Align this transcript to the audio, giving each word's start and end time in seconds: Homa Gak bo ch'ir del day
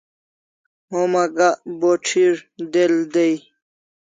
Homa 0.89 1.23
Gak 1.35 1.55
bo 1.79 1.91
ch'ir 2.05 2.35
del 2.73 2.95
day 3.13 3.35